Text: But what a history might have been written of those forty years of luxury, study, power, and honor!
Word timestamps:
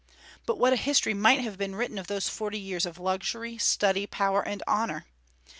But 0.47 0.57
what 0.57 0.73
a 0.73 0.77
history 0.77 1.13
might 1.13 1.41
have 1.41 1.59
been 1.59 1.75
written 1.75 1.99
of 1.99 2.07
those 2.07 2.27
forty 2.27 2.57
years 2.57 2.87
of 2.87 2.97
luxury, 2.97 3.59
study, 3.59 4.07
power, 4.07 4.41
and 4.41 4.63
honor! 4.65 5.05